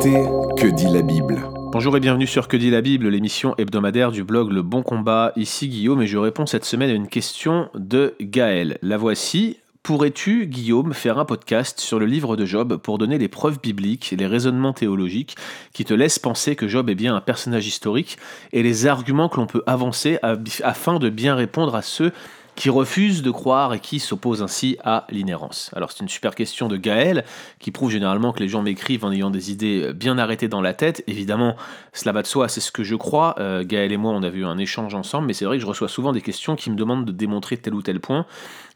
Que 0.00 0.70
dit 0.70 0.86
la 0.86 1.02
Bible 1.02 1.42
Bonjour 1.72 1.96
et 1.96 2.00
bienvenue 2.00 2.28
sur 2.28 2.46
Que 2.46 2.56
dit 2.56 2.70
la 2.70 2.82
Bible, 2.82 3.08
l'émission 3.08 3.56
hebdomadaire 3.58 4.12
du 4.12 4.22
blog 4.22 4.52
Le 4.52 4.62
Bon 4.62 4.84
Combat. 4.84 5.32
Ici 5.34 5.68
Guillaume 5.68 6.02
et 6.02 6.06
je 6.06 6.16
réponds 6.16 6.46
cette 6.46 6.64
semaine 6.64 6.90
à 6.90 6.92
une 6.92 7.08
question 7.08 7.68
de 7.74 8.14
Gaël. 8.20 8.78
La 8.80 8.96
voici. 8.96 9.58
Pourrais-tu, 9.82 10.46
Guillaume, 10.46 10.92
faire 10.92 11.18
un 11.18 11.24
podcast 11.24 11.80
sur 11.80 11.98
le 11.98 12.06
livre 12.06 12.36
de 12.36 12.44
Job 12.44 12.76
pour 12.76 12.98
donner 12.98 13.18
les 13.18 13.26
preuves 13.26 13.58
bibliques 13.60 14.14
les 14.16 14.26
raisonnements 14.26 14.72
théologiques 14.72 15.34
qui 15.72 15.84
te 15.84 15.94
laissent 15.94 16.20
penser 16.20 16.54
que 16.54 16.68
Job 16.68 16.90
est 16.90 16.94
bien 16.94 17.16
un 17.16 17.20
personnage 17.20 17.66
historique 17.66 18.18
et 18.52 18.62
les 18.62 18.86
arguments 18.86 19.28
que 19.28 19.38
l'on 19.38 19.46
peut 19.46 19.64
avancer 19.66 20.20
afin 20.62 21.00
de 21.00 21.08
bien 21.08 21.34
répondre 21.34 21.74
à 21.74 21.82
ceux 21.82 22.12
qui 22.58 22.70
refuse 22.70 23.22
de 23.22 23.30
croire 23.30 23.72
et 23.72 23.78
qui 23.78 24.00
s'oppose 24.00 24.42
ainsi 24.42 24.78
à 24.82 25.06
l'inhérence 25.10 25.70
Alors 25.76 25.92
c'est 25.92 26.00
une 26.00 26.08
super 26.08 26.34
question 26.34 26.66
de 26.66 26.76
Gaël, 26.76 27.24
qui 27.60 27.70
prouve 27.70 27.92
généralement 27.92 28.32
que 28.32 28.40
les 28.40 28.48
gens 28.48 28.62
m'écrivent 28.62 29.04
en 29.04 29.12
ayant 29.12 29.30
des 29.30 29.52
idées 29.52 29.92
bien 29.94 30.18
arrêtées 30.18 30.48
dans 30.48 30.60
la 30.60 30.74
tête. 30.74 31.04
Évidemment, 31.06 31.54
cela 31.92 32.10
va 32.10 32.22
de 32.22 32.26
soi, 32.26 32.48
c'est 32.48 32.60
ce 32.60 32.72
que 32.72 32.82
je 32.82 32.96
crois. 32.96 33.36
Euh, 33.38 33.62
Gaël 33.64 33.92
et 33.92 33.96
moi, 33.96 34.10
on 34.10 34.24
a 34.24 34.28
vu 34.28 34.44
un 34.44 34.58
échange 34.58 34.92
ensemble, 34.96 35.28
mais 35.28 35.34
c'est 35.34 35.44
vrai 35.44 35.58
que 35.58 35.62
je 35.62 35.68
reçois 35.68 35.86
souvent 35.86 36.12
des 36.12 36.20
questions 36.20 36.56
qui 36.56 36.68
me 36.72 36.74
demandent 36.74 37.04
de 37.04 37.12
démontrer 37.12 37.58
tel 37.58 37.74
ou 37.74 37.82
tel 37.82 38.00
point. 38.00 38.26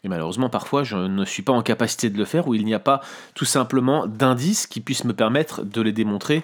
Et 0.05 0.07
malheureusement, 0.07 0.47
parfois, 0.47 0.83
je 0.83 0.95
ne 0.95 1.25
suis 1.25 1.43
pas 1.43 1.51
en 1.51 1.61
capacité 1.61 2.09
de 2.09 2.17
le 2.17 2.23
faire, 2.23 2.47
ou 2.47 2.55
il 2.55 2.63
n'y 2.63 2.73
a 2.73 2.79
pas 2.79 3.01
tout 3.35 3.43
simplement 3.43 4.07
d'indices 4.07 4.65
qui 4.65 4.79
puissent 4.79 5.03
me 5.03 5.13
permettre 5.13 5.61
de 5.61 5.81
les 5.81 5.91
démontrer 5.91 6.43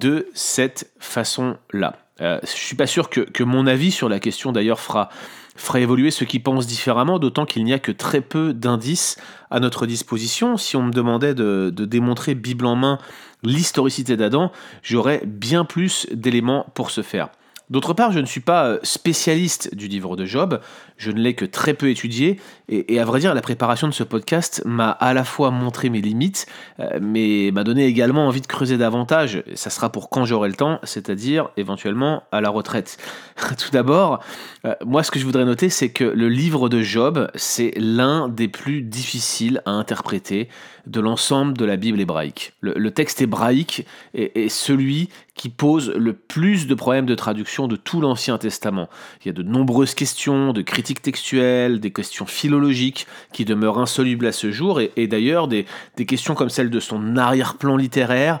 de 0.00 0.26
cette 0.34 0.90
façon-là. 0.98 1.98
Euh, 2.20 2.40
je 2.42 2.48
suis 2.48 2.76
pas 2.76 2.88
sûr 2.88 3.10
que 3.10 3.42
mon 3.44 3.68
avis 3.68 3.92
sur 3.92 4.08
la 4.08 4.18
question 4.18 4.50
d'ailleurs 4.50 4.80
fera 4.80 5.08
ferait 5.56 5.82
évoluer 5.82 6.10
ceux 6.10 6.26
qui 6.26 6.40
pensent 6.40 6.66
différemment, 6.66 7.18
d'autant 7.18 7.46
qu'il 7.46 7.64
n'y 7.64 7.72
a 7.72 7.78
que 7.78 7.92
très 7.92 8.20
peu 8.20 8.52
d'indices 8.52 9.16
à 9.50 9.60
notre 9.60 9.86
disposition. 9.86 10.56
Si 10.56 10.76
on 10.76 10.82
me 10.82 10.92
demandait 10.92 11.34
de, 11.34 11.72
de 11.74 11.84
démontrer 11.84 12.34
Bible 12.34 12.66
en 12.66 12.76
main 12.76 12.98
l'historicité 13.42 14.16
d'Adam, 14.16 14.50
j'aurais 14.82 15.22
bien 15.24 15.64
plus 15.64 16.06
d'éléments 16.12 16.66
pour 16.74 16.90
ce 16.90 17.02
faire. 17.02 17.28
D'autre 17.70 17.94
part, 17.94 18.12
je 18.12 18.20
ne 18.20 18.26
suis 18.26 18.40
pas 18.40 18.66
euh, 18.66 18.78
spécialiste 18.82 19.74
du 19.74 19.88
livre 19.88 20.16
de 20.16 20.26
Job, 20.26 20.60
je 20.98 21.10
ne 21.10 21.18
l'ai 21.20 21.34
que 21.34 21.46
très 21.46 21.72
peu 21.72 21.88
étudié, 21.88 22.38
et, 22.68 22.98
à 22.98 23.04
vrai 23.04 23.20
dire, 23.20 23.34
la 23.34 23.40
préparation 23.40 23.88
de 23.88 23.92
ce 23.92 24.04
podcast 24.04 24.62
m'a 24.64 24.90
à 24.90 25.12
la 25.12 25.24
fois 25.24 25.50
montré 25.50 25.90
mes 25.90 26.00
limites, 26.00 26.46
euh, 26.80 26.98
mais 27.00 27.50
m'a 27.52 27.64
donné 27.64 27.86
également 27.86 28.26
envie 28.26 28.40
de 28.40 28.46
creuser 28.46 28.76
davantage. 28.76 29.42
Ça 29.54 29.70
sera 29.70 29.90
pour 29.90 30.08
quand 30.10 30.24
j'aurai 30.24 30.48
le 30.48 30.54
temps, 30.54 30.78
c'est-à-dire 30.82 31.50
éventuellement 31.56 32.22
à 32.32 32.40
la 32.40 32.50
retraite. 32.50 32.98
Tout 33.58 33.70
d'abord, 33.70 34.20
euh, 34.64 34.74
moi 34.84 35.02
ce 35.02 35.10
que 35.10 35.18
je 35.18 35.24
voudrais 35.24 35.44
noter, 35.44 35.68
c'est 35.68 35.90
que 35.90 36.04
le 36.04 36.28
livre 36.28 36.68
de 36.68 36.82
Job, 36.82 37.30
c'est 37.34 37.72
l'un 37.76 38.28
des 38.28 38.48
plus 38.48 38.82
difficiles 38.82 39.62
à 39.66 39.70
interpréter 39.70 40.48
de 40.86 41.00
l'ensemble 41.00 41.56
de 41.56 41.64
la 41.64 41.76
Bible 41.76 42.00
hébraïque. 42.00 42.52
Le, 42.60 42.90
texte 42.90 43.22
hébraïque 43.22 43.86
est, 44.14 44.48
celui 44.48 45.08
qui 45.34 45.48
pose 45.48 45.90
le 45.90 46.12
plus 46.12 46.66
de 46.66 46.74
problèmes 46.74 47.06
de 47.06 47.14
traduction 47.14 47.66
de 47.66 47.76
tout 47.76 48.00
l'Ancien 48.00 48.38
Testament. 48.38 48.88
Il 49.20 49.26
y 49.26 49.30
a 49.30 49.32
de 49.32 49.42
nombreuses 49.42 49.94
questions 49.94 50.52
de 50.52 50.62
critiques 50.62 51.02
textuelles, 51.02 51.80
des 51.80 51.90
questions 51.90 52.26
philologiques 52.26 53.06
qui 53.32 53.44
demeurent 53.44 53.78
insolubles 53.78 54.26
à 54.26 54.32
ce 54.32 54.52
jour, 54.52 54.80
et, 54.80 55.06
d'ailleurs 55.08 55.48
des, 55.48 55.66
questions 56.06 56.34
comme 56.34 56.50
celle 56.50 56.70
de 56.70 56.80
son 56.80 57.16
arrière-plan 57.16 57.76
littéraire, 57.76 58.38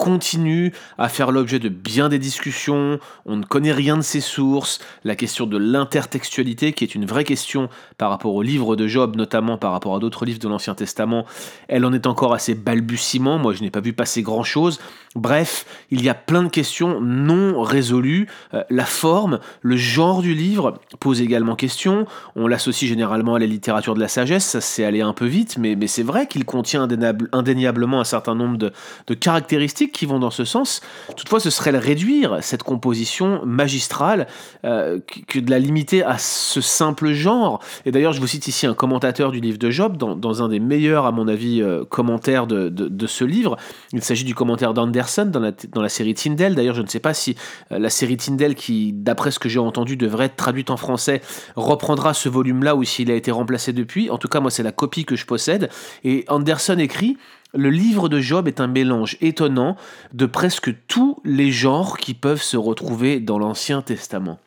continue 0.00 0.72
à 0.96 1.10
faire 1.10 1.30
l'objet 1.30 1.58
de 1.58 1.68
bien 1.68 2.08
des 2.08 2.18
discussions, 2.18 2.98
on 3.26 3.36
ne 3.36 3.44
connaît 3.44 3.70
rien 3.70 3.98
de 3.98 4.02
ses 4.02 4.22
sources, 4.22 4.80
la 5.04 5.14
question 5.14 5.46
de 5.46 5.58
l'intertextualité, 5.58 6.72
qui 6.72 6.84
est 6.84 6.94
une 6.94 7.04
vraie 7.04 7.24
question 7.24 7.68
par 7.98 8.08
rapport 8.08 8.34
au 8.34 8.40
livre 8.40 8.76
de 8.76 8.86
Job, 8.86 9.14
notamment 9.14 9.58
par 9.58 9.72
rapport 9.72 9.94
à 9.94 9.98
d'autres 9.98 10.24
livres 10.24 10.38
de 10.38 10.48
l'Ancien 10.48 10.74
Testament, 10.74 11.26
elle 11.68 11.84
en 11.84 11.92
est 11.92 12.06
encore 12.06 12.32
assez 12.32 12.54
balbutiement, 12.54 13.38
moi 13.38 13.52
je 13.52 13.60
n'ai 13.60 13.70
pas 13.70 13.80
vu 13.80 13.92
passer 13.92 14.22
grand-chose. 14.22 14.80
Bref, 15.16 15.66
il 15.90 16.02
y 16.02 16.08
a 16.08 16.14
plein 16.14 16.44
de 16.44 16.48
questions 16.48 17.00
non 17.02 17.60
résolues, 17.60 18.26
euh, 18.54 18.62
la 18.70 18.86
forme, 18.86 19.40
le 19.60 19.76
genre 19.76 20.22
du 20.22 20.32
livre 20.32 20.80
pose 20.98 21.20
également 21.20 21.56
question, 21.56 22.06
on 22.36 22.46
l'associe 22.46 22.88
généralement 22.88 23.34
à 23.34 23.38
la 23.38 23.46
littérature 23.46 23.94
de 23.94 24.00
la 24.00 24.08
sagesse, 24.08 24.46
ça 24.46 24.62
s'est 24.62 24.84
allé 24.84 25.02
un 25.02 25.12
peu 25.12 25.26
vite, 25.26 25.58
mais 25.58 25.76
c'est 25.88 26.04
vrai 26.04 26.26
qu'il 26.26 26.46
contient 26.46 26.88
indéniablement 27.32 28.00
un 28.00 28.04
certain 28.04 28.34
nombre 28.34 28.56
de 28.56 29.14
caractéristiques 29.14 29.89
qui 29.92 30.06
vont 30.06 30.18
dans 30.18 30.30
ce 30.30 30.44
sens. 30.44 30.80
Toutefois, 31.16 31.40
ce 31.40 31.50
serait 31.50 31.72
le 31.72 31.78
réduire, 31.78 32.38
cette 32.42 32.62
composition 32.62 33.44
magistrale, 33.44 34.26
euh, 34.64 34.98
que 35.26 35.38
de 35.38 35.50
la 35.50 35.58
limiter 35.58 36.02
à 36.02 36.18
ce 36.18 36.60
simple 36.60 37.12
genre. 37.12 37.60
Et 37.84 37.92
d'ailleurs, 37.92 38.12
je 38.12 38.20
vous 38.20 38.26
cite 38.26 38.46
ici 38.48 38.66
un 38.66 38.74
commentateur 38.74 39.30
du 39.30 39.40
livre 39.40 39.58
de 39.58 39.70
Job, 39.70 39.96
dans, 39.96 40.42
un 40.42 40.48
des 40.48 40.60
meilleurs, 40.60 41.06
à 41.06 41.12
mon 41.12 41.28
avis, 41.28 41.62
euh, 41.62 41.84
commentaires 41.84 42.46
de, 42.46 43.06
ce 43.06 43.24
livre. 43.24 43.56
Il 43.92 44.02
s'agit 44.02 44.24
du 44.24 44.34
commentaire 44.34 44.74
d'Anderson 44.74 45.26
dans 45.26 45.40
la, 45.40 45.52
dans 45.72 45.82
la 45.82 45.88
série 45.88 46.14
Tyndale. 46.14 46.54
D'ailleurs, 46.54 46.74
je 46.74 46.82
ne 46.82 46.86
sais 46.86 47.00
pas 47.00 47.14
si 47.14 47.36
euh, 47.72 47.78
la 47.78 47.90
série 47.90 48.16
Tyndale, 48.16 48.54
qui, 48.54 48.92
d'après 48.92 49.30
ce 49.30 49.38
que 49.38 49.48
j'ai 49.48 49.58
entendu, 49.58 49.96
devrait 49.96 50.26
être 50.26 50.36
traduite 50.36 50.70
en 50.70 50.76
français, 50.76 51.20
reprendra 51.56 52.14
ce 52.14 52.28
volume-là 52.28 52.76
ou 52.76 52.84
s'il 52.84 53.10
a 53.10 53.14
été 53.14 53.30
remplacé 53.30 53.72
depuis. 53.72 54.10
En 54.10 54.18
tout 54.18 54.28
cas, 54.28 54.40
moi, 54.40 54.50
c'est 54.50 54.62
la 54.62 54.72
copie 54.72 55.04
que 55.04 55.16
je 55.16 55.26
possède. 55.26 55.70
Et 56.04 56.24
Anderson 56.28 56.78
écrit 56.78 57.16
le 57.54 57.70
livre 57.70 58.08
de 58.08 58.20
Job 58.20 58.48
est 58.48 58.60
un 58.60 58.66
mélange 58.66 59.16
étonnant 59.20 59.76
de 60.12 60.26
presque 60.26 60.74
tous 60.86 61.20
les 61.24 61.50
genres 61.50 61.98
qui 61.98 62.14
peuvent 62.14 62.42
se 62.42 62.56
retrouver 62.56 63.20
dans 63.20 63.38
l'Ancien 63.38 63.82
Testament. 63.82 64.38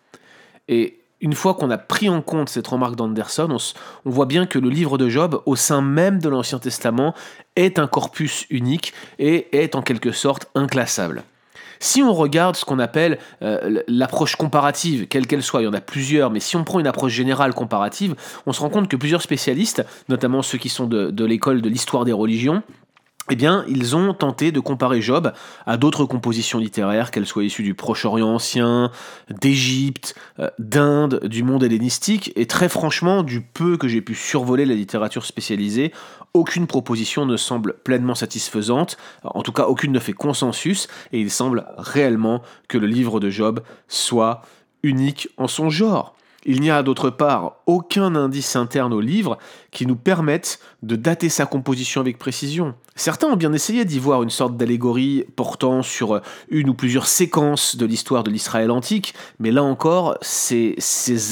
Et 0.68 1.00
une 1.19 1.34
fois 1.34 1.53
qu'on 1.53 1.72
a 1.72 1.78
pris 1.78 2.09
en 2.09 2.22
compte 2.22 2.50
cette 2.50 2.68
remarque 2.68 2.96
d'Anderson, 2.96 3.58
on, 4.06 4.09
voit 4.09 4.25
bien 4.25 4.46
que 4.46 4.59
le 4.59 4.69
livre 4.69 4.97
de 4.97 5.09
Job, 5.09 5.42
au 5.46 5.56
sein 5.56 5.81
même 5.81 6.19
de 6.19 6.30
l'Ancien 6.30 6.59
Testament, 6.59 7.13
est 7.56 7.80
un 7.80 7.88
corpus 7.88 8.46
unique 8.50 8.94
et 9.19 9.47
est 9.58 9.75
en 9.75 9.81
quelque 9.81 10.12
sorte 10.12 10.50
inclassable. 10.56 11.24
Si 11.80 12.02
on 12.02 12.13
regarde 12.13 12.56
ce 12.56 12.63
qu'on 12.63 12.80
appelle 12.80 13.19
euh, 13.42 13.81
l'approche 13.88 14.38
comparative, 14.38 15.08
quelle 15.08 15.28
qu'elle 15.28 15.44
soit, 15.44 15.62
il 15.62 15.66
y 15.66 15.68
en 15.68 15.74
a 15.74 15.81
plusieurs, 15.81 16.30
mais 16.30 16.40
si 16.40 16.56
on 16.56 16.63
prend 16.63 16.80
une 16.80 16.88
approche 16.88 17.12
générale 17.12 17.53
comparative, 17.53 18.16
on 18.46 18.53
se 18.53 18.62
rend 18.62 18.69
compte 18.69 18.88
que 18.88 18.96
plusieurs 18.96 19.22
spécialistes, 19.22 19.86
notamment 20.08 20.42
ceux 20.42 20.58
qui 20.58 20.69
sont 20.69 20.88
de 20.88 21.25
l'école 21.25 21.62
de 21.62 21.68
l'histoire 21.68 22.06
des 22.06 22.13
religions, 22.13 22.63
eh 23.29 23.35
bien, 23.38 23.63
ils 23.69 23.95
ont 23.95 24.13
tenté 24.13 24.51
de 24.51 24.59
comparer 24.59 25.01
Job 25.01 25.31
à 25.66 25.78
d'autres 25.78 26.06
compositions 26.06 26.59
littéraires, 26.59 27.09
qu'elles 27.09 27.25
soient 27.25 27.45
issues 27.45 27.63
du 27.63 27.73
Proche-Orient 27.73 28.28
ancien, 28.28 28.91
d'Égypte, 29.29 30.16
euh, 30.39 30.50
d'Inde, 30.59 31.22
du 31.23 31.44
monde 31.44 31.63
hellénistique, 31.63 32.33
et 32.35 32.47
très 32.47 32.67
franchement, 32.67 33.23
du 33.23 33.39
peu 33.39 33.78
que 33.78 33.88
j'ai 33.88 34.01
pu 34.01 34.13
survoler 34.13 34.66
la 34.66 34.75
littérature 34.75 35.25
spécialisée, 35.25 35.94
aucune 36.33 36.67
proposition 36.67 37.25
ne 37.25 37.38
semble 37.38 37.75
pleinement 37.83 38.16
satisfaisante, 38.16 38.97
en 39.23 39.41
tout 39.41 39.53
cas 39.53 39.66
aucune 39.67 39.94
ne 39.94 40.00
fait 40.00 40.13
consensus, 40.13 40.88
et 41.13 41.22
il 41.22 41.31
semble 41.31 41.66
réellement 41.78 42.41
que 42.67 42.78
le 42.78 42.88
livre 42.88 43.22
de 43.22 43.29
Job 43.29 43.62
soit 43.88 44.41
unique 44.83 45.29
en 45.38 45.47
son 45.47 45.69
genre. 45.69 46.16
Il 46.46 46.62
n'y 46.62 46.72
a 46.72 46.84
d'autre 46.84 47.09
part 47.09 47.58
aucun 47.66 48.16
indice 48.16 48.56
interne 48.56 48.94
au 48.94 49.00
livre 49.00 49.38
qui 49.72 49.86
nous 49.86 49.96
permette 49.96 50.59
de 50.81 50.96
dater 50.96 51.30
sa 51.30 51.46
composition 51.46 52.02
avec 52.02 52.18
précision. 52.18 52.76
Certains 52.96 53.28
ont 53.28 53.36
bien 53.36 53.54
essayé 53.54 53.86
d'y 53.86 54.00
voir 54.00 54.24
une 54.24 54.30
sorte 54.30 54.58
d'allégorie 54.58 55.26
portant 55.36 55.81
sur 55.81 56.22
une 56.50 56.70
ou 56.70 56.74
plusieurs 56.74 57.08
séquences 57.08 57.76
de 57.76 57.86
l'histoire 57.86 58.24
de 58.24 58.30
l'Israël 58.30 58.72
antique, 58.72 59.14
mais 59.40 59.52
là 59.52 59.64
encore, 59.64 60.18
ces, 60.22 60.76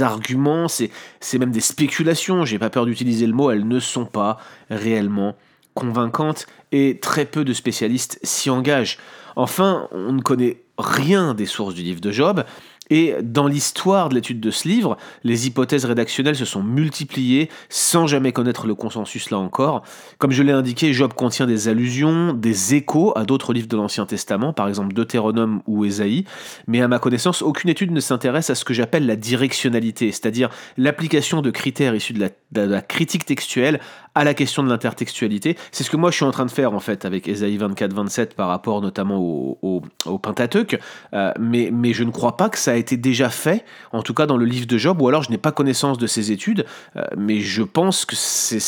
arguments, 0.01 0.67
c'est 0.67 1.39
même 1.39 1.51
des 1.51 1.59
spéculations, 1.59 2.45
j'ai 2.45 2.59
pas 2.59 2.69
peur 2.69 2.85
d'utiliser 2.85 3.27
le 3.27 3.33
mot, 3.33 3.51
elles 3.51 3.67
ne 3.67 3.79
sont 3.79 4.05
pas 4.05 4.37
réellement 4.69 5.35
convaincantes 5.73 6.47
et 6.71 6.99
très 7.01 7.25
peu 7.25 7.43
de 7.43 7.53
spécialistes 7.53 8.19
s'y 8.23 8.49
engagent. 8.49 8.97
Enfin, 9.35 9.87
on 9.91 10.13
ne 10.13 10.21
connaît 10.21 10.63
rien 10.77 11.33
des 11.33 11.45
sources 11.45 11.73
du 11.73 11.81
livre 11.81 12.01
de 12.01 12.11
Job, 12.11 12.43
et 12.91 13.15
dans 13.23 13.47
l'histoire 13.47 14.09
de 14.09 14.15
l'étude 14.15 14.41
de 14.41 14.51
ce 14.51 14.67
livre, 14.67 14.97
les 15.23 15.47
hypothèses 15.47 15.85
rédactionnelles 15.85 16.35
se 16.35 16.43
sont 16.43 16.61
multipliées 16.61 17.49
sans 17.69 18.05
jamais 18.05 18.33
connaître 18.33 18.67
le 18.67 18.75
consensus 18.75 19.31
là 19.31 19.37
encore. 19.37 19.83
Comme 20.17 20.31
je 20.31 20.43
l'ai 20.43 20.51
indiqué, 20.51 20.91
Job 20.91 21.13
contient 21.13 21.47
des 21.47 21.69
allusions, 21.69 22.33
des 22.33 22.75
échos 22.75 23.13
à 23.15 23.23
d'autres 23.23 23.53
livres 23.53 23.69
de 23.69 23.77
l'Ancien 23.77 24.05
Testament, 24.05 24.51
par 24.51 24.67
exemple 24.67 24.93
Deutéronome 24.93 25.61
ou 25.67 25.85
Ésaïe, 25.85 26.25
mais 26.67 26.81
à 26.81 26.89
ma 26.89 26.99
connaissance, 26.99 27.41
aucune 27.41 27.69
étude 27.69 27.91
ne 27.91 28.01
s'intéresse 28.01 28.49
à 28.49 28.55
ce 28.55 28.65
que 28.65 28.73
j'appelle 28.73 29.05
la 29.05 29.15
directionnalité, 29.15 30.11
c'est-à-dire 30.11 30.49
l'application 30.77 31.41
de 31.41 31.49
critères 31.49 31.95
issus 31.95 32.13
de 32.13 32.29
la, 32.61 32.81
critique 32.81 33.25
textuelle 33.25 33.79
à 34.15 34.25
la 34.25 34.33
question 34.33 34.63
de 34.63 34.69
l'intertextualité. 34.69 35.57
C'est 35.71 35.85
ce 35.85 35.89
que 35.89 35.95
moi 35.95 36.11
je 36.11 36.17
suis 36.17 36.25
en 36.25 36.31
train 36.31 36.45
de 36.45 36.51
faire 36.51 36.73
en 36.73 36.81
fait 36.81 37.05
avec 37.05 37.29
Ésaïe 37.29 37.57
24-27 37.57 38.33
par 38.33 38.49
rapport 38.49 38.81
notamment 38.81 39.17
au, 39.17 39.57
au, 39.61 40.17
Pentateuque, 40.17 40.77
euh, 41.13 41.31
mais, 41.39 41.69
mais 41.71 41.93
je 41.93 42.03
ne 42.03 42.11
crois 42.11 42.35
pas 42.35 42.49
que 42.49 42.57
ça 42.57 42.77
ait 42.77 42.80
déjà 42.83 43.29
fait, 43.29 43.65
en 43.91 44.01
tout 44.01 44.13
cas 44.13 44.25
dans 44.25 44.37
le 44.37 44.45
livre 44.45 44.67
de 44.67 44.77
Job, 44.77 45.01
ou 45.01 45.07
alors 45.07 45.23
je 45.23 45.31
n'ai 45.31 45.37
pas 45.37 45.51
connaissance 45.51 45.97
de 45.97 46.07
ces 46.07 46.31
études, 46.31 46.65
euh, 46.95 47.03
mais 47.17 47.39
je 47.39 47.63
pense 47.63 48.05
que 48.05 48.15
si 48.15 48.59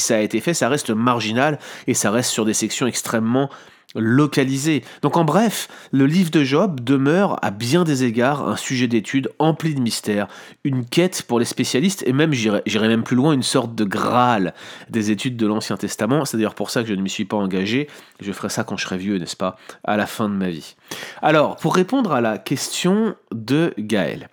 ça 0.00 0.16
a 0.16 0.20
été 0.20 0.40
fait, 0.40 0.54
ça 0.54 0.68
reste 0.68 0.90
marginal 0.90 1.58
et 1.86 1.94
ça 1.94 2.10
reste 2.10 2.30
sur 2.30 2.44
des 2.44 2.54
sections 2.54 2.86
extrêmement 2.86 3.50
localisé. 3.94 4.84
Donc 5.02 5.16
en 5.16 5.24
bref, 5.24 5.68
le 5.92 6.06
livre 6.06 6.30
de 6.30 6.44
Job 6.44 6.80
demeure 6.80 7.38
à 7.42 7.50
bien 7.50 7.84
des 7.84 8.04
égards 8.04 8.48
un 8.48 8.56
sujet 8.56 8.86
d'étude 8.86 9.30
empli 9.38 9.74
de 9.74 9.80
mystères, 9.80 10.28
une 10.64 10.84
quête 10.84 11.22
pour 11.22 11.38
les 11.38 11.44
spécialistes 11.44 12.02
et 12.06 12.12
même, 12.12 12.32
j'irai 12.32 12.88
même 12.88 13.02
plus 13.02 13.16
loin, 13.16 13.32
une 13.32 13.42
sorte 13.42 13.74
de 13.74 13.84
graal 13.84 14.54
des 14.88 15.10
études 15.10 15.36
de 15.36 15.46
l'Ancien 15.46 15.76
Testament. 15.76 16.24
C'est 16.24 16.36
d'ailleurs 16.36 16.54
pour 16.54 16.70
ça 16.70 16.82
que 16.82 16.88
je 16.88 16.94
ne 16.94 17.02
m'y 17.02 17.10
suis 17.10 17.24
pas 17.24 17.36
engagé. 17.36 17.88
Je 18.20 18.32
ferai 18.32 18.48
ça 18.48 18.64
quand 18.64 18.76
je 18.76 18.84
serai 18.84 18.98
vieux, 18.98 19.18
n'est-ce 19.18 19.36
pas, 19.36 19.56
à 19.84 19.96
la 19.96 20.06
fin 20.06 20.28
de 20.28 20.34
ma 20.34 20.48
vie. 20.48 20.76
Alors, 21.20 21.56
pour 21.56 21.74
répondre 21.74 22.12
à 22.12 22.20
la 22.20 22.38
question 22.38 23.14
de 23.32 23.74
Gaël, 23.78 24.28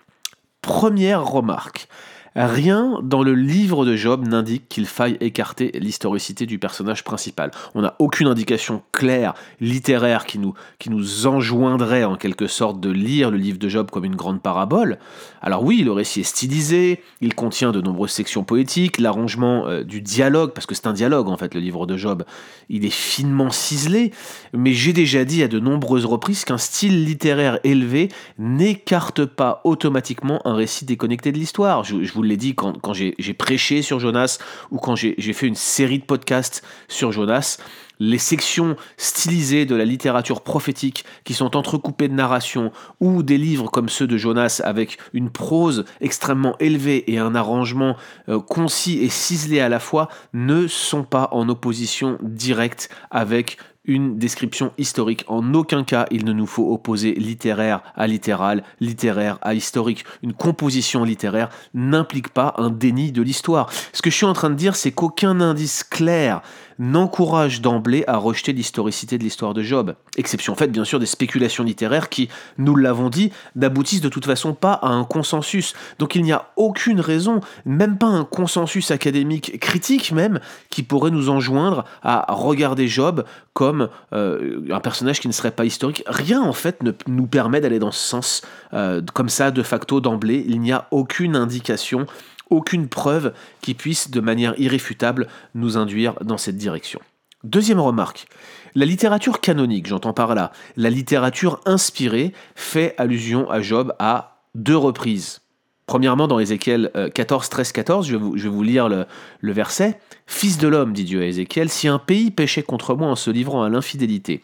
première 0.62 1.24
remarque. 1.24 1.88
Rien 2.36 3.00
dans 3.02 3.24
le 3.24 3.34
livre 3.34 3.84
de 3.84 3.96
Job 3.96 4.26
n'indique 4.26 4.68
qu'il 4.68 4.86
faille 4.86 5.16
écarter 5.20 5.72
l'historicité 5.74 6.46
du 6.46 6.60
personnage 6.60 7.02
principal. 7.02 7.50
On 7.74 7.82
n'a 7.82 7.96
aucune 7.98 8.28
indication 8.28 8.82
claire, 8.92 9.34
littéraire, 9.60 10.26
qui 10.26 10.38
nous, 10.38 10.54
qui 10.78 10.90
enjoindrait 11.26 12.04
en 12.04 12.14
quelque 12.14 12.46
sorte 12.46 12.78
de 12.78 12.90
lire 12.90 13.32
le 13.32 13.36
livre 13.36 13.58
de 13.58 13.68
Job 13.68 13.90
comme 13.90 14.04
une 14.04 14.14
grande 14.14 14.42
parabole. 14.42 14.98
Alors 15.42 15.64
oui, 15.64 15.82
le 15.82 15.90
récit 15.90 16.20
est 16.20 16.24
stylisé, 16.24 17.02
il 17.20 17.34
contient 17.34 17.72
de 17.72 17.80
nombreuses 17.80 18.12
sections 18.12 18.44
poétiques, 18.44 19.00
l'arrangement 19.00 19.66
euh, 19.66 19.82
du 19.82 20.00
dialogue, 20.00 20.52
parce 20.52 20.66
que 20.66 20.74
c'est 20.74 20.86
un 20.86 20.92
dialogue 20.92 21.28
en 21.28 21.36
fait 21.36 21.54
le 21.54 21.60
livre 21.60 21.86
de 21.86 21.96
Job, 21.96 22.24
il 22.68 22.84
est 22.84 22.90
finement 22.90 23.50
ciselé, 23.50 24.12
mais 24.52 24.72
j'ai 24.72 24.92
déjà 24.92 25.24
dit 25.24 25.42
à 25.42 25.48
de 25.48 25.58
nombreuses 25.58 26.04
reprises 26.04 26.44
qu'un 26.44 26.58
style 26.58 27.04
littéraire 27.04 27.58
élevé 27.64 28.08
n'écarte 28.38 29.24
pas 29.24 29.60
automatiquement 29.64 30.40
un 30.46 30.54
récit 30.54 30.84
déconnecté 30.84 31.32
de 31.32 31.38
l'histoire. 31.38 31.84
L'ai 32.22 32.36
dit 32.36 32.54
quand, 32.54 32.92
j'ai 32.92 33.34
prêché 33.34 33.82
sur 33.82 34.00
Jonas 34.00 34.38
ou 34.70 34.78
quand 34.78 34.96
j'ai 34.96 35.32
fait 35.32 35.46
une 35.46 35.54
série 35.54 35.98
de 35.98 36.04
podcasts 36.04 36.62
sur 36.88 37.12
Jonas, 37.12 37.58
les 38.00 38.18
sections 38.18 38.76
stylisées 38.96 39.66
de 39.66 39.76
la 39.76 39.84
littérature 39.84 40.40
prophétique 40.40 41.04
qui 41.24 41.34
sont 41.34 41.54
entrecoupées 41.54 42.08
de 42.08 42.14
narrations 42.14 42.72
ou 42.98 43.22
des 43.22 43.36
livres 43.36 43.70
comme 43.70 43.90
ceux 43.90 44.06
de 44.06 44.16
Jonas 44.16 44.62
avec 44.64 44.98
une 45.12 45.30
prose 45.30 45.84
extrêmement 46.00 46.56
élevée 46.58 47.12
et 47.12 47.18
un 47.18 47.34
arrangement 47.34 47.96
euh, 48.28 48.40
concis 48.40 48.98
et 49.00 49.10
ciselé 49.10 49.60
à 49.60 49.68
la 49.68 49.78
fois 49.78 50.08
ne 50.32 50.66
sont 50.66 51.04
pas 51.04 51.28
en 51.32 51.48
opposition 51.50 52.18
directe 52.22 52.88
avec 53.10 53.58
une 53.84 54.18
description 54.18 54.72
historique. 54.78 55.24
En 55.26 55.54
aucun 55.54 55.84
cas, 55.84 56.06
il 56.10 56.24
ne 56.24 56.32
nous 56.32 56.46
faut 56.46 56.72
opposer 56.72 57.12
littéraire 57.14 57.82
à 57.96 58.06
littéral, 58.06 58.62
littéraire 58.80 59.38
à 59.42 59.54
historique. 59.54 60.04
Une 60.22 60.32
composition 60.32 61.04
littéraire 61.04 61.48
n'implique 61.74 62.28
pas 62.28 62.54
un 62.58 62.70
déni 62.70 63.12
de 63.12 63.22
l'histoire. 63.22 63.70
Ce 63.92 64.02
que 64.02 64.10
je 64.10 64.16
suis 64.16 64.26
en 64.26 64.32
train 64.32 64.50
de 64.50 64.54
dire, 64.54 64.76
c'est 64.76 64.92
qu'aucun 64.92 65.40
indice 65.40 65.82
clair 65.82 66.42
n'encourage 66.80 67.60
d'emblée 67.60 68.04
à 68.06 68.16
rejeter 68.16 68.54
l'historicité 68.54 69.18
de 69.18 69.22
l'histoire 69.22 69.52
de 69.52 69.62
Job. 69.62 69.94
Exception 70.16 70.54
faite 70.54 70.72
bien 70.72 70.84
sûr 70.84 70.98
des 70.98 71.06
spéculations 71.06 71.62
littéraires 71.62 72.08
qui, 72.08 72.30
nous 72.56 72.74
l'avons 72.74 73.10
dit, 73.10 73.32
n'aboutissent 73.54 74.00
de 74.00 74.08
toute 74.08 74.24
façon 74.24 74.54
pas 74.54 74.72
à 74.72 74.88
un 74.88 75.04
consensus. 75.04 75.74
Donc 75.98 76.14
il 76.14 76.22
n'y 76.22 76.32
a 76.32 76.46
aucune 76.56 77.00
raison, 77.00 77.40
même 77.66 77.98
pas 77.98 78.06
un 78.06 78.24
consensus 78.24 78.90
académique 78.90 79.60
critique 79.60 80.10
même, 80.10 80.40
qui 80.70 80.82
pourrait 80.82 81.10
nous 81.10 81.28
enjoindre 81.28 81.84
à 82.02 82.32
regarder 82.32 82.88
Job 82.88 83.24
comme 83.52 83.90
euh, 84.14 84.62
un 84.70 84.80
personnage 84.80 85.20
qui 85.20 85.28
ne 85.28 85.34
serait 85.34 85.50
pas 85.50 85.66
historique. 85.66 86.02
Rien 86.06 86.40
en 86.40 86.54
fait 86.54 86.82
ne 86.82 86.92
nous 87.06 87.26
permet 87.26 87.60
d'aller 87.60 87.78
dans 87.78 87.92
ce 87.92 88.08
sens 88.08 88.42
euh, 88.72 89.02
comme 89.12 89.28
ça 89.28 89.50
de 89.50 89.62
facto 89.62 90.00
d'emblée. 90.00 90.42
Il 90.48 90.62
n'y 90.62 90.72
a 90.72 90.88
aucune 90.90 91.36
indication 91.36 92.06
aucune 92.50 92.88
preuve 92.88 93.32
qui 93.62 93.74
puisse 93.74 94.10
de 94.10 94.20
manière 94.20 94.58
irréfutable 94.58 95.28
nous 95.54 95.76
induire 95.76 96.14
dans 96.22 96.38
cette 96.38 96.56
direction. 96.56 97.00
Deuxième 97.42 97.80
remarque, 97.80 98.26
la 98.74 98.84
littérature 98.84 99.40
canonique, 99.40 99.86
j'entends 99.86 100.12
par 100.12 100.34
là, 100.34 100.52
la 100.76 100.90
littérature 100.90 101.60
inspirée 101.64 102.34
fait 102.54 102.94
allusion 102.98 103.50
à 103.50 103.62
Job 103.62 103.94
à 103.98 104.42
deux 104.54 104.76
reprises. 104.76 105.40
Premièrement, 105.86 106.28
dans 106.28 106.38
Ézéchiel 106.38 106.92
14, 107.14 107.48
13, 107.48 107.72
14, 107.72 108.06
je 108.06 108.16
vais 108.16 108.48
vous, 108.48 108.62
lire 108.62 108.88
le, 108.88 109.06
le 109.40 109.52
verset. 109.52 109.98
Fils 110.26 110.58
de 110.58 110.68
l'homme, 110.68 110.92
dit 110.92 111.04
Dieu 111.04 111.22
à 111.22 111.24
Ézéchiel, 111.24 111.68
si 111.68 111.88
un 111.88 111.98
pays 111.98 112.30
péchait 112.30 112.62
contre 112.62 112.94
moi 112.94 113.08
en 113.08 113.16
se 113.16 113.30
livrant 113.30 113.64
à 113.64 113.68
l'infidélité, 113.68 114.40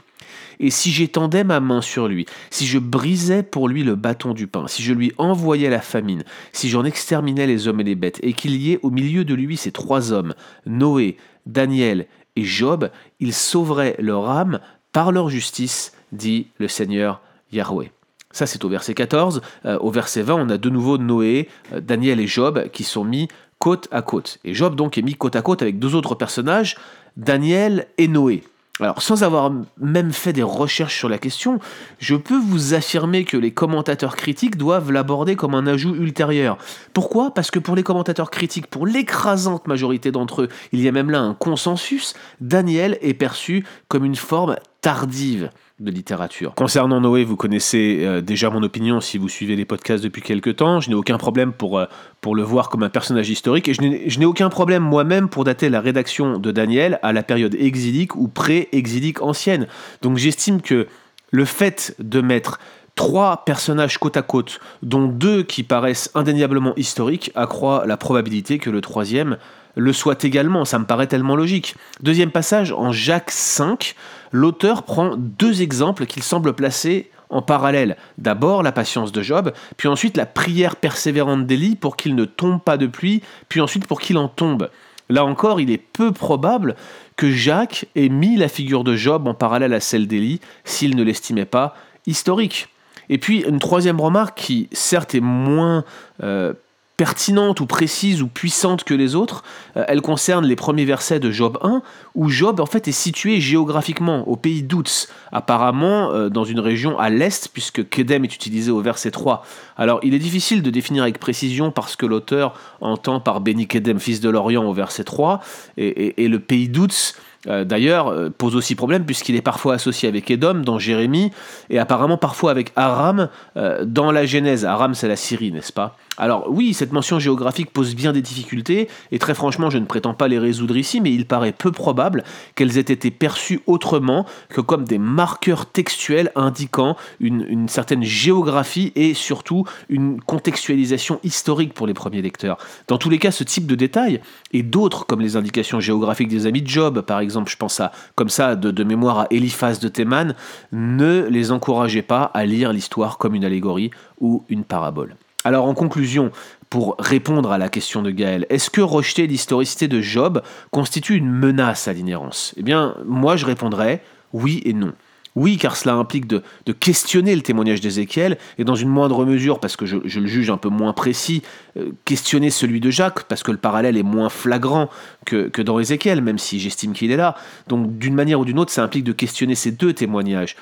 et 0.61 0.71
si 0.71 0.91
j'étendais 0.91 1.45
ma 1.45 1.61
main 1.61 1.81
sur 1.81 2.09
lui, 2.09 2.27
si 2.51 2.67
je 2.67 2.79
brisais 2.79 3.43
pour 3.43 3.69
lui 3.69 3.85
le 3.85 3.95
bâton 3.95 4.35
du 4.35 4.47
pain, 4.47 4.67
si 4.67 4.83
je 4.83 4.93
lui 4.93 5.13
envoyais 5.19 5.71
la 5.71 5.81
famine, 5.81 6.25
si 6.53 6.69
j'en 6.69 6.85
exterminais 6.85 7.47
les 7.47 7.69
hommes 7.69 7.81
et 7.81 7.85
les 7.85 7.95
bêtes, 7.95 8.21
et 8.23 8.33
qu'il 8.33 8.57
y 8.57 8.73
ait 8.73 8.81
au 8.83 8.91
milieu 8.91 9.25
de 9.25 9.35
lui 9.35 9.57
ces 9.57 9.73
trois 9.73 10.13
hommes, 10.13 10.35
Noé, 10.67 11.17
Daniel 11.47 12.07
et 12.37 12.45
Job, 12.45 12.91
ils 13.21 13.33
sauveraient 13.33 13.97
leur 13.99 14.29
âme 14.29 14.61
par 14.93 15.13
leur 15.13 15.29
justice, 15.29 15.93
dit 16.13 16.49
le 16.59 16.69
Seigneur 16.69 17.21
Yahweh. 17.53 17.91
Ça, 18.33 18.47
c'est 18.47 18.65
au 18.65 18.69
verset 18.69 18.93
14. 18.93 19.41
Euh, 19.65 19.79
au 19.79 19.91
verset 19.91 20.21
20, 20.21 20.35
on 20.35 20.51
a 20.51 20.59
de 20.59 20.69
nouveau 20.69 20.99
Noé, 20.99 21.49
euh, 21.73 21.81
Daniel 21.81 22.21
et 22.21 22.27
Job 22.27 22.69
qui 22.71 22.85
sont 22.85 23.05
mis 23.05 23.29
côte 23.59 23.89
à 23.91 24.03
côte. 24.03 24.39
Et 24.45 24.53
Job, 24.53 24.75
donc, 24.77 24.99
est 24.99 25.03
mis 25.03 25.15
côte 25.15 25.37
à 25.37 25.43
côte 25.43 25.63
avec 25.63 25.79
deux 25.79 25.95
autres 25.95 26.15
personnages, 26.15 26.77
Daniel 27.17 27.87
et 27.97 28.09
Noé. 28.09 28.43
Alors, 28.79 29.01
sans 29.01 29.23
avoir 29.25 29.51
même 29.81 30.13
fait 30.13 30.35
des 30.35 30.43
recherches 30.43 30.99
sur 30.99 31.09
la 31.09 31.17
question, 31.17 31.61
je 31.99 32.15
peux 32.15 32.39
vous 32.39 32.75
affirmer 32.75 33.25
que 33.25 33.39
les 33.39 33.51
commentateurs 33.51 34.17
critiques 34.17 34.59
doivent 34.59 34.93
l'aborder 34.93 35.35
comme 35.35 35.55
un 35.55 35.67
ajout 35.67 35.95
ultérieur. 35.95 36.59
Pourquoi? 36.93 37.33
Parce 37.33 37.51
que 37.51 37.59
pour 37.59 37.75
les 37.75 37.83
commentateurs 37.83 38.31
critiques, 38.31 38.67
pour 38.67 38.87
l'écrasante 38.87 39.67
majorité 39.67 40.13
d'entre 40.13 40.43
eux, 40.43 40.49
il 40.73 40.83
y 40.83 40.89
a 40.89 40.93
même 40.93 41.11
là 41.11 41.21
un 41.21 41.33
consensus, 41.33 42.15
Daniel 42.43 42.99
est 43.01 43.15
perçu 43.15 43.65
comme 43.89 44.05
une 44.05 44.17
forme 44.17 44.57
tardive 44.87 45.51
de 45.81 45.91
littérature. 45.91 46.55
Concernant 46.55 47.01
Noé, 47.01 47.25
vous 47.25 47.35
connaissez 47.35 48.05
euh, 48.05 48.21
déjà 48.21 48.51
mon 48.51 48.63
opinion 48.63 49.01
si 49.01 49.19
vous 49.19 49.29
suivez 49.29 49.57
les 49.57 49.65
podcasts 49.65 50.05
depuis 50.05 50.23
quelques 50.23 50.55
temps. 50.55 50.81
Je 50.81 50.91
n'ai 50.91 50.95
aucun 50.95 51.19
problème 51.19 51.53
pour, 51.53 51.81
euh, 51.81 51.87
pour 52.21 52.37
le 52.37 52.45
voir 52.45 52.69
comme 52.69 52.85
un 52.85 52.89
personnage 52.89 53.29
historique 53.29 53.67
et 53.67 53.75
je 53.75 54.21
n'ai 54.21 54.25
aucun 54.25 54.49
problème 54.49 54.85
moi-même 54.85 55.29
pour 55.29 55.43
dater 55.43 55.71
la 55.71 55.81
rédaction 55.81 56.39
de 56.39 56.53
Daniel 56.53 57.01
à 57.03 57.13
la 57.13 57.25
période 57.25 57.57
exilique 57.57 58.15
ou 58.15 58.29
pré-exilique 58.29 59.23
ancienne. 59.23 59.67
Donc 60.03 60.19
j'estime 60.19 60.63
que 60.63 60.87
le 61.33 61.45
fait 61.45 61.97
de 61.99 62.21
mettre 62.21 62.61
trois 62.95 63.45
personnages 63.45 63.99
côte 63.99 64.17
à 64.17 64.23
côte, 64.23 64.61
dont 64.85 65.09
deux 65.09 65.43
qui 65.43 65.65
paraissent 65.65 66.13
indéniablement 66.15 66.77
historiques, 66.77 67.33
accroît 67.35 67.87
la 67.87 67.97
probabilité 67.97 68.61
que 68.61 68.71
le 68.71 68.81
troisième 68.81 69.37
le 69.77 69.93
soit 69.93 70.25
également. 70.25 70.65
Ça 70.65 70.79
me 70.79 70.87
paraît 70.87 71.07
tellement 71.07 71.37
logique. 71.37 71.77
Deuxième 72.01 72.31
passage, 72.31 72.73
en 72.73 72.93
Jacques 72.93 73.31
5, 73.31 73.95
l'auteur 74.33 74.83
prend 74.83 75.15
deux 75.17 75.63
exemples 75.63 76.07
qu'il 76.07 76.23
semble 76.23 76.55
placer 76.55 77.11
en 77.31 77.43
parallèle. 77.43 77.97
D'abord 78.19 78.63
la 78.63 78.73
patience 78.73 79.13
de 79.13 79.23
Job, 79.23 79.53
puis 79.77 79.89
ensuite 79.89 80.17
la 80.17 80.27
prière 80.27 80.77
persévérante 80.77 81.47
d'Élie 81.47 81.77
pour 81.77 81.97
qu'il 81.97 82.15
ne 82.15 82.25
tombe 82.25 82.61
pas 82.61 82.77
de 82.77 82.87
pluie, 82.87 83.23
puis 83.49 83.61
ensuite 83.61 83.87
pour 83.87 84.01
qu'il 84.01 84.19
en 84.19 84.29
tombe. 84.29 84.71
Là 85.09 85.25
encore, 85.25 85.61
il 85.61 85.71
est 85.71 85.79
peu 85.79 86.13
probable 86.13 86.75
que 87.17 87.31
Jacques 87.31 87.87
ait 87.95 88.09
mis 88.09 88.37
la 88.37 88.49
figure 88.49 88.85
de 88.85 88.97
Job 88.97 89.27
en 89.29 89.35
parallèle 89.35 89.75
à 89.75 89.81
celle 89.81 90.07
d'Élie 90.07 90.41
s'il 90.65 90.97
ne 90.97 91.03
l'estimait 91.03 91.45
pas 91.45 91.75
historique. 92.07 92.69
Et 93.09 93.19
puis 93.19 93.45
une 93.47 93.59
troisième 93.59 94.01
remarque 94.01 94.39
qui 94.39 94.69
certes 94.73 95.15
est 95.15 95.21
moins 95.21 95.85
euh, 96.23 96.55
pertinente 96.97 97.61
ou 97.61 97.67
précise 97.67 98.23
ou 98.23 98.29
puissante 98.29 98.85
que 98.85 98.95
les 98.95 99.15
autres, 99.15 99.45
euh, 99.77 99.85
elle 99.87 100.01
concerne 100.01 100.47
les 100.47 100.57
premiers 100.57 100.85
versets 100.85 101.21
de 101.21 101.31
Job 101.31 101.59
1, 101.63 101.83
où 102.15 102.29
Job 102.29 102.61
en 102.61 102.67
fait 102.67 102.89
est 102.89 102.93
situé 102.93 103.41
géographiquement 103.41 104.27
au 104.29 104.37
pays 104.37 104.63
d'Outs, 104.63 105.09
apparemment 105.31 106.11
euh, 106.13 106.31
dans 106.31 106.45
une 106.45 106.61
région 106.61 106.99
à 106.99 107.11
l'est, 107.11 107.49
puisque 107.53 107.87
Kedem 107.89 108.25
est 108.25 108.35
utilisé 108.35 108.71
au 108.71 108.81
verset 108.81 109.11
3. 109.11 109.45
Alors 109.77 110.01
il 110.03 110.15
est 110.15 110.19
difficile 110.19 110.63
de 110.63 110.71
définir 110.71 111.03
avec 111.03 111.19
précision 111.19 111.71
parce 111.71 111.97
que 111.97 112.07
l'auteur 112.07 112.59
entend 112.81 113.21
par 113.21 113.41
Béni 113.41 113.67
Kedem, 113.67 114.01
fils 114.01 114.21
de 114.21 114.31
l'Orient, 114.31 114.65
au 114.65 114.73
verset 114.73 115.05
3, 115.05 115.41
et, 115.77 116.29
le 116.29 116.41
pays 116.41 116.69
d'Outs 116.69 117.15
euh, 117.47 117.65
d'ailleurs, 117.65 118.13
pose 118.39 118.57
aussi 118.57 118.75
problème 118.75 119.05
puisqu'il 119.05 119.37
est 119.37 119.43
parfois 119.43 119.75
associé 119.75 120.09
avec 120.09 120.31
Édom 120.31 120.55
dans 120.55 120.79
Jérémie 120.79 121.31
et 121.71 121.79
apparemment 121.79 122.17
parfois 122.17 122.51
avec 122.51 122.73
Aram 122.75 123.29
dans 123.55 124.11
la 124.11 124.27
Genèse. 124.27 124.65
Aram, 124.65 124.95
c'est 124.95 125.09
la 125.09 125.17
Syrie, 125.17 125.53
n'est-ce 125.53 125.73
pas? 125.73 125.97
Alors 126.19 126.47
oui, 126.49 126.73
cette 126.73 126.93
mention 126.93 127.19
géographique 127.19 127.71
pose 127.71 127.95
bien 127.95 128.13
des 128.13 128.23
difficultés, 128.23 128.89
et 129.13 129.19
très 129.19 129.35
franchement, 129.35 129.71
je 129.71 129.79
ne 129.79 129.85
prétends 129.85 130.15
pas 130.15 130.29
les 130.29 130.39
résoudre 130.39 130.77
ici, 130.77 131.01
mais 131.01 131.13
il 131.13 131.27
paraît 131.27 131.53
peu 131.53 131.73
probable 131.73 132.25
qu'elles 132.55 132.79
aient 132.79 132.81
été 132.81 133.11
perçues 133.11 133.61
autrement 133.67 134.25
que 134.49 134.61
comme 134.61 134.85
des 134.85 134.99
marqueurs 134.99 135.67
textuels 135.67 136.33
indiquant 136.35 136.97
une, 137.21 137.69
certaine 137.69 138.03
géographie 138.03 138.93
et 138.95 139.15
surtout 139.15 139.65
une 139.89 140.21
contextualisation 140.21 141.21
historique 141.23 141.75
pour 141.75 141.87
les 141.87 141.95
premiers 141.95 142.23
lecteurs. 142.23 142.59
Dans 142.89 142.99
tous 142.99 143.11
les 143.11 143.19
cas, 143.19 143.31
ce 143.31 143.45
type 143.45 143.67
de 143.67 143.75
détails, 143.75 144.21
et 144.53 144.63
d'autres 144.63 145.07
comme 145.07 145.21
les 145.21 145.37
indications 145.37 145.81
géographiques 145.81 146.29
des 146.29 146.47
amis 146.47 146.63
de 146.63 146.69
Job, 146.69 147.03
par 147.03 147.21
exemple, 147.21 147.51
je 147.51 147.57
pense 147.57 147.81
à, 147.81 147.93
comme 148.15 148.29
ça, 148.29 148.57
de, 148.57 148.85
mémoire 148.85 149.21
à 149.21 149.27
Eliphaz 149.31 149.81
de 149.81 149.89
Théman, 149.89 150.35
ne 150.73 151.27
les 151.29 151.51
encourageait 151.51 152.03
pas 152.03 152.31
à 152.35 152.47
lire 152.47 152.73
l'histoire 152.73 153.19
comme 153.19 153.35
une 153.35 153.45
allégorie 153.45 153.91
ou 154.21 154.45
une 154.49 154.65
parabole. 154.65 155.17
Alors 155.47 155.67
en 155.67 155.75
conclusion, 155.75 156.33
pour 156.71 156.97
répondre 156.99 157.53
à 157.53 157.57
la 157.57 157.69
question 157.69 158.03
de 158.03 158.11
Gaël, 158.11 158.47
est-ce 158.51 158.69
que 158.69 158.81
rejeter 158.81 159.29
l'historicité 159.29 159.87
de 159.87 160.01
Job 160.01 160.43
constitue 160.73 161.15
une 161.15 161.31
menace 161.31 161.87
à 161.87 161.93
l'inhérence? 161.93 162.53
Eh 162.57 162.65
bien, 162.65 162.97
moi 163.05 163.37
je 163.37 163.47
répondrais 163.47 164.03
oui 164.33 164.61
et 164.65 164.73
non. 164.73 164.93
Oui, 165.37 165.57
car 165.57 165.77
cela 165.77 165.95
implique 165.95 166.27
de, 166.27 166.43
questionner 166.73 167.37
le 167.37 167.43
témoignage 167.43 167.81
d'Ézéchiel, 167.81 168.39
et 168.59 168.65
dans 168.65 168.75
une 168.75 168.89
moindre 168.89 169.25
mesure, 169.25 169.61
parce 169.61 169.77
que 169.77 169.87
je, 169.87 169.99
le 169.99 170.27
juge 170.27 170.51
un 170.51 170.57
peu 170.57 170.71
moins 170.71 170.95
précis, 170.95 171.43
euh, 171.77 171.91
questionner 172.05 172.51
celui 172.51 172.81
de 172.81 172.91
Jacques, 172.91 173.25
parce 173.25 173.45
que 173.45 173.53
le 173.53 173.59
parallèle 173.59 173.97
est 173.97 174.03
moins 174.03 174.31
flagrant 174.31 174.89
que, 175.27 175.49
que 175.49 175.63
dans 175.63 175.79
Ézéchiel, 175.79 176.23
même 176.23 176.39
si 176.39 176.59
j'estime 176.59 176.93
qu'il 176.93 177.13
est 177.13 177.17
là. 177.17 177.37
Donc 177.69 177.99
d'une 177.99 178.15
manière 178.15 178.41
ou 178.41 178.45
d'une 178.45 178.59
autre, 178.59 178.73
ça 178.73 178.83
implique 178.83 179.05
de 179.05 179.13
questionner 179.13 179.55
ces 179.55 179.71
deux 179.71 179.93
témoignages. 179.93 180.57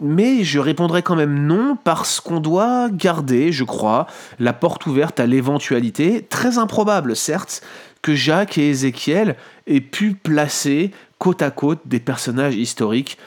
Mais 0.00 0.42
je 0.42 0.58
répondrai 0.58 1.02
quand 1.02 1.14
même 1.14 1.46
non 1.46 1.76
parce 1.82 2.20
qu'on 2.20 2.40
doit 2.40 2.88
garder, 2.90 3.52
je 3.52 3.64
crois, 3.64 4.06
la 4.38 4.52
porte 4.52 4.86
ouverte 4.86 5.20
à 5.20 5.26
l'éventualité, 5.26 6.26
très 6.28 6.58
improbable 6.58 7.14
certes, 7.14 7.62
que 8.02 8.14
Jacques 8.14 8.58
et 8.58 8.70
Ézéchiel 8.70 9.36
aient 9.66 9.80
pu 9.80 10.14
placer 10.14 10.90
côte 11.18 11.42
à 11.42 11.50
côte 11.50 11.80
des 11.84 12.00
personnages 12.00 12.56
historiques 12.56 13.18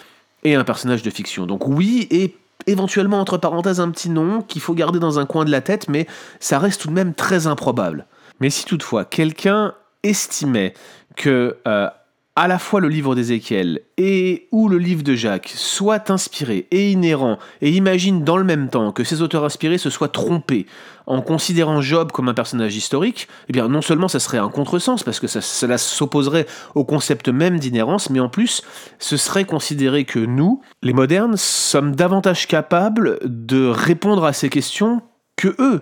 et 0.43 0.55
un 0.55 0.63
personnage 0.63 1.03
de 1.03 1.09
fiction. 1.09 1.45
Donc 1.45 1.67
oui, 1.67 2.07
et 2.11 2.35
éventuellement 2.67 3.19
entre 3.19 3.37
parenthèses 3.37 3.79
un 3.79 3.89
petit 3.91 4.09
nom 4.09 4.41
qu'il 4.41 4.61
faut 4.61 4.73
garder 4.73 4.99
dans 4.99 5.19
un 5.19 5.25
coin 5.25 5.45
de 5.45 5.51
la 5.51 5.61
tête, 5.61 5.87
mais 5.87 6.07
ça 6.39 6.59
reste 6.59 6.81
tout 6.81 6.87
de 6.89 6.93
même 6.93 7.13
très 7.13 7.47
improbable. 7.47 8.05
Mais 8.39 8.49
si 8.49 8.65
toutefois 8.65 9.05
quelqu'un 9.05 9.73
estimait 10.03 10.73
que 11.15 11.57
euh, 11.67 11.87
à 12.35 12.47
la 12.47 12.57
fois 12.57 12.79
le 12.79 12.87
livre 12.87 13.13
d'Ézéchiel 13.13 13.81
et 13.97 14.47
ou 14.51 14.67
le 14.67 14.79
livre 14.79 15.03
de 15.03 15.13
Jacques 15.13 15.53
soient 15.55 16.11
inspirés 16.11 16.67
et 16.71 16.91
inhérents 16.91 17.37
et 17.61 17.69
imagine 17.69 18.23
dans 18.23 18.37
le 18.37 18.43
même 18.43 18.69
temps 18.69 18.91
que 18.91 19.03
ces 19.03 19.21
auteurs 19.21 19.43
inspirés 19.43 19.77
se 19.77 19.91
soient 19.91 20.07
trompés 20.07 20.65
en 21.05 21.21
considérant 21.21 21.81
Job 21.81 22.11
comme 22.11 22.29
un 22.29 22.33
personnage 22.33 22.75
historique, 22.75 23.27
eh 23.49 23.53
bien 23.53 23.67
non 23.67 23.83
seulement 23.83 24.07
ça 24.07 24.19
serait 24.19 24.39
un 24.39 24.49
contresens 24.49 25.03
parce 25.03 25.19
que 25.19 25.27
cela 25.27 25.77
s'opposerait 25.77 26.47
au 26.73 26.85
concept 26.85 27.29
même 27.29 27.59
d'inhérence, 27.59 28.09
mais 28.09 28.19
en 28.19 28.29
plus 28.29 28.63
ce 28.97 29.15
serait 29.15 29.45
considéré 29.45 30.03
que 30.03 30.19
nous, 30.19 30.61
les 30.81 30.93
modernes, 30.93 31.37
sommes 31.37 31.95
davantage 31.95 32.47
capables 32.47 33.19
de 33.23 33.67
répondre 33.67 34.25
à 34.25 34.33
ces 34.33 34.49
questions 34.49 35.01
que 35.35 35.55
eux. 35.59 35.81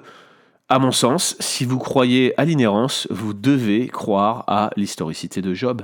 À 0.67 0.79
mon 0.79 0.91
sens, 0.91 1.35
si 1.39 1.63
vous 1.63 1.79
croyez 1.79 2.33
à 2.37 2.43
l'inhérence, 2.43 3.07
vous 3.09 3.33
devez 3.33 3.87
croire 3.87 4.43
à 4.47 4.71
l'historicité 4.75 5.41
de 5.41 5.53
Job. 5.53 5.83